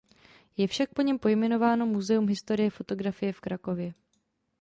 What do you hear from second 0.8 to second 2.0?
po něm pojmenováno